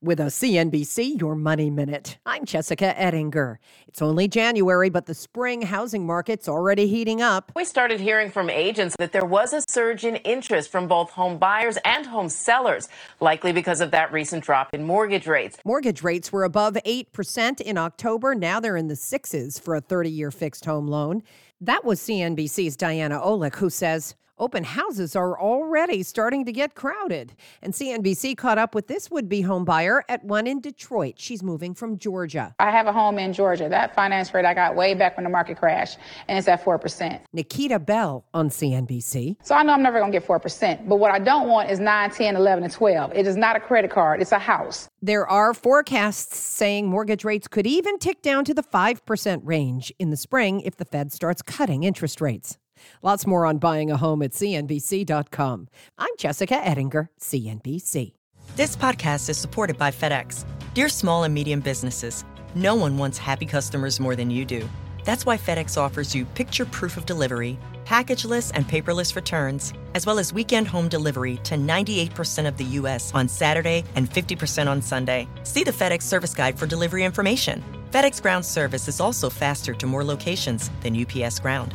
with 0.00 0.20
a 0.20 0.24
CNBC 0.24 1.20
Your 1.20 1.34
Money 1.34 1.70
Minute. 1.70 2.18
I'm 2.24 2.44
Jessica 2.44 2.98
Ettinger. 3.00 3.58
It's 3.88 4.00
only 4.00 4.28
January, 4.28 4.90
but 4.90 5.06
the 5.06 5.14
spring 5.14 5.62
housing 5.62 6.06
market's 6.06 6.48
already 6.48 6.86
heating 6.86 7.20
up. 7.20 7.50
We 7.56 7.64
started 7.64 7.98
hearing 7.98 8.30
from 8.30 8.48
agents 8.48 8.94
that 8.98 9.12
there 9.12 9.24
was 9.24 9.52
a 9.52 9.62
surge 9.68 10.04
in 10.04 10.16
interest 10.16 10.70
from 10.70 10.86
both 10.86 11.10
home 11.10 11.38
buyers 11.38 11.78
and 11.84 12.06
home 12.06 12.28
sellers, 12.28 12.88
likely 13.20 13.52
because 13.52 13.80
of 13.80 13.90
that 13.90 14.12
recent 14.12 14.44
drop 14.44 14.72
in 14.72 14.84
mortgage 14.84 15.26
rates. 15.26 15.58
Mortgage 15.64 16.02
rates 16.02 16.32
were 16.32 16.44
above 16.44 16.74
8% 16.86 17.60
in 17.60 17.76
October. 17.76 18.34
Now 18.34 18.60
they're 18.60 18.76
in 18.76 18.88
the 18.88 18.96
sixes 18.96 19.58
for 19.58 19.74
a 19.74 19.80
30 19.80 20.10
year 20.10 20.30
fixed 20.30 20.64
home 20.64 20.86
loan. 20.86 21.22
That 21.60 21.84
was 21.84 22.00
CNBC's 22.00 22.76
Diana 22.76 23.18
Olick, 23.18 23.56
who 23.56 23.68
says, 23.68 24.14
Open 24.38 24.62
houses 24.62 25.16
are 25.16 25.38
already 25.38 26.02
starting 26.02 26.44
to 26.44 26.52
get 26.52 26.74
crowded. 26.74 27.34
And 27.60 27.72
CNBC 27.72 28.36
caught 28.36 28.56
up 28.56 28.74
with 28.74 28.86
this 28.86 29.10
would 29.10 29.28
be 29.28 29.40
home 29.42 29.64
buyer 29.64 30.04
at 30.08 30.24
one 30.24 30.46
in 30.46 30.60
Detroit. 30.60 31.14
She's 31.18 31.42
moving 31.42 31.74
from 31.74 31.98
Georgia. 31.98 32.54
I 32.58 32.70
have 32.70 32.86
a 32.86 32.92
home 32.92 33.18
in 33.18 33.32
Georgia. 33.32 33.68
That 33.68 33.94
finance 33.94 34.32
rate 34.32 34.44
I 34.44 34.54
got 34.54 34.76
way 34.76 34.94
back 34.94 35.16
when 35.16 35.24
the 35.24 35.30
market 35.30 35.58
crashed, 35.58 35.98
and 36.28 36.38
it's 36.38 36.46
at 36.46 36.64
4%. 36.64 37.20
Nikita 37.32 37.78
Bell 37.78 38.24
on 38.32 38.48
CNBC. 38.48 39.36
So 39.42 39.54
I 39.54 39.62
know 39.62 39.72
I'm 39.72 39.82
never 39.82 39.98
going 39.98 40.12
to 40.12 40.18
get 40.18 40.26
4%, 40.26 40.88
but 40.88 40.96
what 40.96 41.10
I 41.10 41.18
don't 41.18 41.48
want 41.48 41.70
is 41.70 41.80
9, 41.80 42.10
10, 42.10 42.36
11, 42.36 42.64
and 42.64 42.72
12. 42.72 43.12
It 43.14 43.26
is 43.26 43.36
not 43.36 43.56
a 43.56 43.60
credit 43.60 43.90
card, 43.90 44.20
it's 44.20 44.32
a 44.32 44.38
house. 44.38 44.88
There 45.02 45.26
are 45.26 45.54
forecasts 45.54 46.38
saying 46.38 46.86
mortgage 46.86 47.24
rates 47.24 47.48
could 47.48 47.66
even 47.66 47.98
tick 47.98 48.22
down 48.22 48.44
to 48.44 48.54
the 48.54 48.62
5% 48.62 49.40
range 49.44 49.92
in 49.98 50.10
the 50.10 50.16
spring 50.16 50.60
if 50.60 50.76
the 50.76 50.84
Fed 50.84 51.12
starts 51.12 51.42
cutting 51.42 51.84
interest 51.84 52.20
rates. 52.20 52.58
Lots 53.02 53.26
more 53.26 53.46
on 53.46 53.58
buying 53.58 53.90
a 53.90 53.96
home 53.96 54.22
at 54.22 54.32
CNBC.com. 54.32 55.68
I'm 55.98 56.16
Jessica 56.18 56.54
Ettinger, 56.54 57.10
CNBC. 57.20 58.12
This 58.56 58.76
podcast 58.76 59.28
is 59.28 59.38
supported 59.38 59.78
by 59.78 59.90
FedEx. 59.90 60.44
Dear 60.74 60.88
small 60.88 61.24
and 61.24 61.32
medium 61.32 61.60
businesses, 61.60 62.24
no 62.54 62.74
one 62.74 62.98
wants 62.98 63.18
happy 63.18 63.46
customers 63.46 64.00
more 64.00 64.16
than 64.16 64.30
you 64.30 64.44
do. 64.44 64.68
That's 65.04 65.24
why 65.24 65.38
FedEx 65.38 65.76
offers 65.78 66.14
you 66.14 66.24
picture 66.24 66.64
proof 66.64 66.96
of 66.96 67.06
delivery, 67.06 67.58
packageless 67.84 68.50
and 68.54 68.68
paperless 68.68 69.16
returns, 69.16 69.72
as 69.94 70.04
well 70.04 70.18
as 70.18 70.34
weekend 70.34 70.68
home 70.68 70.88
delivery 70.88 71.38
to 71.44 71.54
98% 71.54 72.46
of 72.46 72.58
the 72.58 72.64
U.S. 72.64 73.14
on 73.14 73.28
Saturday 73.28 73.84
and 73.94 74.10
50% 74.10 74.68
on 74.68 74.82
Sunday. 74.82 75.26
See 75.44 75.64
the 75.64 75.70
FedEx 75.70 76.02
service 76.02 76.34
guide 76.34 76.58
for 76.58 76.66
delivery 76.66 77.04
information. 77.04 77.64
FedEx 77.90 78.20
Ground 78.20 78.44
service 78.44 78.86
is 78.88 79.00
also 79.00 79.30
faster 79.30 79.72
to 79.72 79.86
more 79.86 80.04
locations 80.04 80.70
than 80.82 80.94
UPS 81.00 81.38
Ground. 81.38 81.74